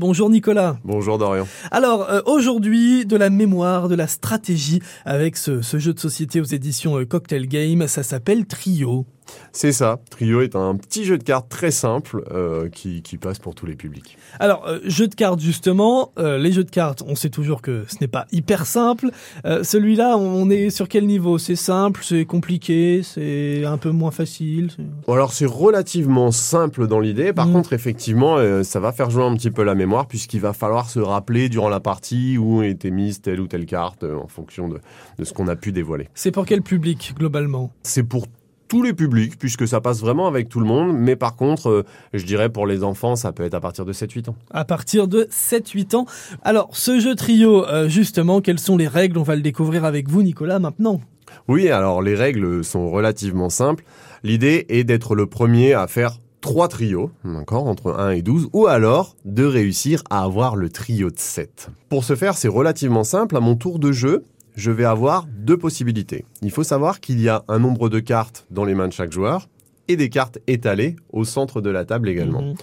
Bonjour 0.00 0.30
Nicolas. 0.30 0.76
Bonjour 0.84 1.18
Dorian. 1.18 1.48
Alors 1.72 2.08
euh, 2.08 2.20
aujourd'hui, 2.24 3.04
de 3.04 3.16
la 3.16 3.30
mémoire, 3.30 3.88
de 3.88 3.96
la 3.96 4.06
stratégie 4.06 4.80
avec 5.04 5.36
ce, 5.36 5.60
ce 5.60 5.80
jeu 5.80 5.92
de 5.92 5.98
société 5.98 6.40
aux 6.40 6.44
éditions 6.44 7.00
euh, 7.00 7.04
Cocktail 7.04 7.48
Game, 7.48 7.84
ça 7.88 8.04
s'appelle 8.04 8.46
Trio. 8.46 9.06
C'est 9.52 9.72
ça. 9.72 9.98
Trio 10.10 10.40
est 10.40 10.54
un 10.56 10.76
petit 10.76 11.04
jeu 11.04 11.18
de 11.18 11.22
cartes 11.22 11.48
très 11.48 11.70
simple 11.70 12.22
euh, 12.30 12.68
qui, 12.68 13.02
qui, 13.02 13.16
passe 13.16 13.38
pour 13.38 13.54
tous 13.54 13.66
les 13.66 13.74
publics. 13.74 14.16
Alors, 14.38 14.66
euh, 14.66 14.78
jeu 14.84 15.08
de 15.08 15.14
cartes 15.14 15.40
justement, 15.40 16.12
euh, 16.18 16.38
les 16.38 16.52
jeux 16.52 16.64
de 16.64 16.70
cartes, 16.70 17.02
on 17.06 17.14
sait 17.14 17.30
toujours 17.30 17.62
que 17.62 17.84
ce 17.88 17.96
n'est 18.00 18.08
pas 18.08 18.26
hyper 18.32 18.66
simple. 18.66 19.10
Celui-là, 19.44 20.16
on 20.16 20.50
est 20.50 20.70
sur 20.70 20.88
quel 20.88 21.06
niveau? 21.06 21.38
C'est 21.38 21.56
simple, 21.56 22.02
c'est 22.04 22.24
compliqué, 22.24 23.02
c'est 23.02 23.64
un 23.64 23.78
peu 23.78 23.90
moins 23.90 24.10
facile 24.10 24.70
Alors 25.06 25.32
c'est 25.32 25.46
relativement 25.46 26.30
simple 26.30 26.86
dans 26.86 27.00
l'idée. 27.00 27.32
Par 27.32 27.46
mmh. 27.46 27.52
contre, 27.52 27.72
effectivement, 27.72 28.62
ça 28.62 28.80
va 28.80 28.92
faire 28.92 29.10
jouer 29.10 29.24
un 29.24 29.34
petit 29.34 29.50
peu 29.50 29.62
la 29.62 29.74
mémoire 29.74 30.06
puisqu'il 30.06 30.40
va 30.40 30.52
falloir 30.52 30.88
se 30.88 31.00
rappeler 31.00 31.48
durant 31.48 31.68
la 31.68 31.80
partie 31.80 32.38
où 32.38 32.62
était 32.62 32.90
mise 32.90 33.20
telle 33.20 33.40
ou 33.40 33.46
telle 33.46 33.66
carte 33.66 34.04
en 34.04 34.28
fonction 34.28 34.68
de, 34.68 34.80
de 35.18 35.24
ce 35.24 35.32
qu'on 35.32 35.48
a 35.48 35.56
pu 35.56 35.72
dévoiler. 35.72 36.08
C'est 36.14 36.30
pour 36.30 36.46
quel 36.46 36.62
public 36.62 37.14
globalement? 37.16 37.72
C'est 37.82 38.02
pour 38.02 38.26
tous 38.68 38.82
les 38.82 38.92
publics, 38.92 39.38
puisque 39.38 39.66
ça 39.66 39.80
passe 39.80 40.00
vraiment 40.00 40.26
avec 40.26 40.48
tout 40.48 40.60
le 40.60 40.66
monde. 40.66 40.96
Mais 40.96 41.16
par 41.16 41.36
contre, 41.36 41.68
euh, 41.70 41.84
je 42.12 42.24
dirais 42.24 42.50
pour 42.50 42.66
les 42.66 42.84
enfants, 42.84 43.16
ça 43.16 43.32
peut 43.32 43.42
être 43.42 43.54
à 43.54 43.60
partir 43.60 43.84
de 43.84 43.92
7-8 43.92 44.30
ans. 44.30 44.36
À 44.50 44.64
partir 44.64 45.08
de 45.08 45.26
7-8 45.30 45.96
ans. 45.96 46.06
Alors, 46.42 46.68
ce 46.72 47.00
jeu 47.00 47.14
trio, 47.14 47.66
euh, 47.66 47.88
justement, 47.88 48.40
quelles 48.40 48.60
sont 48.60 48.76
les 48.76 48.88
règles? 48.88 49.18
On 49.18 49.22
va 49.22 49.36
le 49.36 49.42
découvrir 49.42 49.84
avec 49.84 50.08
vous, 50.08 50.22
Nicolas, 50.22 50.58
maintenant. 50.58 51.00
Oui, 51.46 51.68
alors 51.68 52.02
les 52.02 52.14
règles 52.14 52.64
sont 52.64 52.90
relativement 52.90 53.50
simples. 53.50 53.84
L'idée 54.22 54.66
est 54.68 54.84
d'être 54.84 55.14
le 55.14 55.26
premier 55.26 55.74
à 55.74 55.86
faire 55.86 56.18
trois 56.40 56.68
trios, 56.68 57.10
d'accord, 57.24 57.66
entre 57.66 57.92
1 57.92 58.10
et 58.10 58.22
12, 58.22 58.48
ou 58.52 58.66
alors 58.66 59.16
de 59.24 59.44
réussir 59.44 60.02
à 60.10 60.22
avoir 60.22 60.56
le 60.56 60.70
trio 60.70 61.10
de 61.10 61.18
7. 61.18 61.68
Pour 61.88 62.04
ce 62.04 62.14
faire, 62.14 62.36
c'est 62.36 62.48
relativement 62.48 63.04
simple. 63.04 63.36
À 63.36 63.40
mon 63.40 63.56
tour 63.56 63.78
de 63.78 63.92
jeu, 63.92 64.24
je 64.58 64.72
vais 64.72 64.84
avoir 64.84 65.26
deux 65.28 65.56
possibilités. 65.56 66.24
Il 66.42 66.50
faut 66.50 66.64
savoir 66.64 66.98
qu'il 66.98 67.20
y 67.20 67.28
a 67.28 67.44
un 67.46 67.60
nombre 67.60 67.88
de 67.88 68.00
cartes 68.00 68.44
dans 68.50 68.64
les 68.64 68.74
mains 68.74 68.88
de 68.88 68.92
chaque 68.92 69.12
joueur 69.12 69.48
et 69.86 69.96
des 69.96 70.08
cartes 70.08 70.40
étalées 70.48 70.96
au 71.12 71.24
centre 71.24 71.60
de 71.60 71.70
la 71.70 71.84
table 71.84 72.08
également. 72.08 72.42
Mmh. 72.42 72.54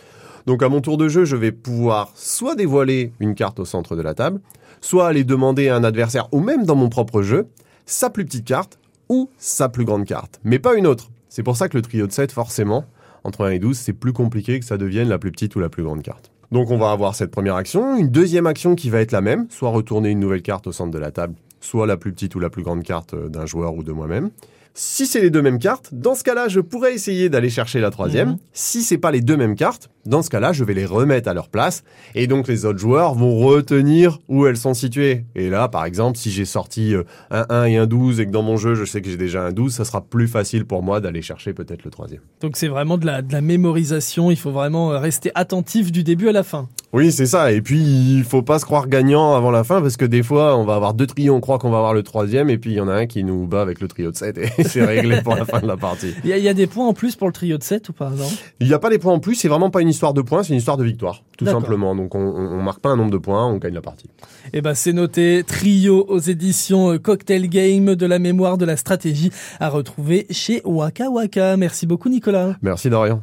Donc 0.46 0.62
à 0.62 0.68
mon 0.68 0.82
tour 0.82 0.98
de 0.98 1.08
jeu, 1.08 1.24
je 1.24 1.38
vais 1.38 1.54
pouvoir 1.54 2.12
soit 2.16 2.56
dévoiler 2.56 3.14
une 3.22 3.34
carte 3.34 3.62
au 3.62 3.66
centre 3.66 3.96
de 3.96 4.02
la 4.02 4.14
table, 4.14 4.42
soit 4.82 5.08
aller 5.08 5.24
demander 5.24 5.70
à 5.70 5.78
un 5.78 5.86
adversaire, 5.86 6.28
ou 6.34 6.42
même 6.42 6.66
dans 6.66 6.76
mon 6.76 6.90
propre 6.90 7.22
jeu, 7.22 7.48
sa 7.86 8.10
plus 8.10 8.26
petite 8.26 8.46
carte 8.46 8.78
ou 9.08 9.30
sa 9.38 9.70
plus 9.70 9.86
grande 9.86 10.06
carte, 10.06 10.42
mais 10.44 10.60
pas 10.60 10.76
une 10.76 10.88
autre. 10.88 11.10
C'est 11.30 11.44
pour 11.44 11.56
ça 11.56 11.70
que 11.70 11.78
le 11.78 11.82
trio 11.82 12.08
de 12.08 12.12
7, 12.12 12.34
forcément, 12.34 12.84
entre 13.24 13.46
1 13.46 13.52
et 13.52 13.60
12, 13.60 13.78
c'est 13.78 13.94
plus 13.94 14.14
compliqué 14.14 14.60
que 14.60 14.66
ça 14.66 14.78
devienne 14.78 15.08
la 15.08 15.18
plus 15.18 15.32
petite 15.32 15.56
ou 15.56 15.60
la 15.62 15.70
plus 15.70 15.84
grande 15.84 16.04
carte. 16.04 16.30
Donc 16.52 16.72
on 16.72 16.78
va 16.78 16.92
avoir 16.92 17.16
cette 17.16 17.32
première 17.32 17.56
action, 17.56 17.98
une 17.98 18.10
deuxième 18.10 18.48
action 18.48 18.76
qui 18.76 18.90
va 18.90 19.00
être 19.00 19.14
la 19.14 19.22
même, 19.22 19.48
soit 19.50 19.70
retourner 19.70 20.10
une 20.10 20.20
nouvelle 20.20 20.42
carte 20.42 20.68
au 20.68 20.74
centre 20.74 20.92
de 20.92 21.00
la 21.00 21.12
table, 21.12 21.36
soit 21.66 21.88
la 21.88 21.98
plus 21.98 22.14
petite 22.14 22.36
ou 22.36 22.40
la 22.40 22.50
plus 22.50 22.64
grande 22.64 22.84
carte 22.84 23.14
euh, 23.14 23.30
d'un 23.30 23.46
joueur 23.46 23.76
ou 23.76 23.84
de 23.84 23.92
moi-même. 23.92 24.30
Si 24.78 25.08
c'est 25.08 25.22
les 25.22 25.30
deux 25.30 25.42
mêmes 25.42 25.58
cartes, 25.58 25.90
dans 25.94 26.16
ce 26.16 26.24
cas-là, 26.24 26.50
je 26.50 26.60
pourrais 26.60 26.94
essayer 26.94 27.30
d'aller 27.30 27.50
chercher 27.50 27.80
la 27.80 27.92
troisième. 27.92 28.32
Mmh. 28.32 28.38
Si 28.52 28.84
c'est 28.84 28.98
pas 28.98 29.10
les 29.10 29.22
deux 29.22 29.38
mêmes 29.38 29.56
cartes, 29.56 29.90
dans 30.06 30.22
ce 30.22 30.30
cas-là, 30.30 30.52
je 30.52 30.66
vais 30.66 30.74
les 30.74 30.86
remettre 30.86 31.30
à 31.30 31.34
leur 31.34 31.48
place 31.48 31.86
et 32.14 32.28
donc 32.28 32.50
les 32.50 32.66
autres 32.66 32.78
joueurs 32.78 33.14
vont 33.14 33.38
retenir 33.38 34.20
où 34.28 34.46
elles 34.46 34.58
sont 34.58 34.74
situées. 34.74 35.24
Et 35.34 35.50
là, 35.50 35.70
par 35.70 35.86
exemple, 35.86 36.18
si 36.18 36.30
j'ai 36.30 36.44
sorti 36.44 36.94
euh, 36.94 37.04
un 37.32 37.46
1 37.50 37.64
et 37.66 37.78
un 37.78 37.88
12 37.88 38.20
et 38.20 38.26
que 38.26 38.32
dans 38.32 38.44
mon 38.44 38.58
jeu, 38.58 38.76
je 38.76 38.84
sais 38.84 39.02
que 39.02 39.10
j'ai 39.10 39.16
déjà 39.16 39.44
un 39.44 39.54
12, 39.54 39.74
ça 39.74 39.86
sera 39.86 40.02
plus 40.02 40.28
facile 40.28 40.66
pour 40.66 40.84
moi 40.84 41.00
d'aller 41.00 41.22
chercher 41.22 41.54
peut-être 41.54 41.86
le 41.86 41.90
troisième. 41.90 42.22
Donc 42.42 42.58
c'est 42.58 42.68
vraiment 42.68 42.98
de 42.98 43.06
la, 43.06 43.22
de 43.22 43.32
la 43.32 43.42
mémorisation, 43.42 44.30
il 44.30 44.38
faut 44.38 44.52
vraiment 44.52 44.92
euh, 44.92 45.00
rester 45.00 45.32
attentif 45.36 45.94
du 45.94 46.04
début 46.04 46.28
à 46.28 46.34
la 46.34 46.44
fin. 46.44 46.68
Oui, 46.96 47.12
c'est 47.12 47.26
ça. 47.26 47.52
Et 47.52 47.62
puis, 47.62 47.82
il 47.82 48.24
faut 48.24 48.42
pas 48.42 48.58
se 48.58 48.64
croire 48.64 48.88
gagnant 48.88 49.34
avant 49.36 49.52
la 49.52 49.66
fin 49.66 49.82
parce 49.82 49.98
que 49.98 50.06
des 50.06 50.24
fois, 50.24 50.58
on 50.58 50.64
va 50.64 50.76
avoir 50.76 50.94
deux 50.94 51.06
trios, 51.06 51.36
on 51.36 51.42
croit 51.42 51.60
qu'on 51.60 51.70
va 51.70 51.80
avoir 51.80 51.94
le 51.94 52.04
troisième 52.04 52.50
et 52.50 52.58
puis 52.58 52.72
il 52.72 52.76
y 52.78 52.80
en 52.80 52.88
a 52.88 52.94
un 52.94 53.06
qui 53.06 53.26
nous 53.26 53.48
bat 53.48 53.62
avec 53.62 53.82
le 53.82 53.90
trio 53.90 54.12
de 54.12 54.16
7 54.16 54.38
et 54.38 54.64
c'est 54.64 54.86
réglé 54.86 55.22
pour 55.22 55.36
la 55.36 55.44
fin 55.44 55.60
de 55.60 55.68
la 55.68 55.76
partie. 55.76 56.14
Il 56.24 56.34
y, 56.34 56.40
y, 56.40 56.48
a 56.48 56.54
des 56.54 56.68
points 56.68 56.88
en 56.88 56.94
plus 56.94 57.18
pour 57.18 57.28
le 57.28 57.34
trio 57.34 57.58
de 57.58 57.64
7 57.64 57.90
ou 57.90 57.92
pas, 57.92 58.12
non? 58.12 58.30
Il 58.62 58.68
n'y 58.70 58.74
a 58.74 58.80
pas 58.80 58.90
des 58.90 58.98
points 58.98 59.12
en 59.12 59.20
plus, 59.20 59.36
c'est 59.36 59.50
vraiment 59.50 59.70
pas 59.70 59.82
une 59.82 59.90
histoire 59.90 60.14
de 60.14 60.22
points, 60.22 60.44
c'est 60.44 60.54
une 60.54 60.60
histoire 60.60 60.78
de 60.78 60.86
victoire, 60.86 61.22
tout 61.38 61.46
simplement. 61.46 61.98
Donc, 61.98 62.16
on, 62.16 62.20
on, 62.20 62.64
marque 62.64 62.80
pas 62.80 62.92
un 62.92 62.96
nombre 62.96 63.12
de 63.12 63.18
points, 63.18 63.46
on 63.46 63.58
gagne 63.58 63.74
la 63.74 63.82
partie. 63.82 64.10
Eh 64.54 64.62
ben, 64.62 64.74
c'est 64.74 64.94
noté. 64.94 65.44
Trio 65.46 66.06
aux 66.08 66.20
éditions 66.20 66.98
Cocktail 66.98 67.50
Game 67.50 67.96
de 67.96 68.06
la 68.06 68.20
mémoire 68.20 68.58
de 68.58 68.64
la 68.64 68.78
stratégie 68.78 69.32
à 69.60 69.68
retrouver 69.68 70.28
chez 70.30 70.62
Waka 70.64 71.10
Waka. 71.10 71.58
Merci 71.58 71.88
beaucoup, 71.88 72.08
Nicolas. 72.08 72.56
Merci, 72.62 72.90
Dorian. 72.90 73.22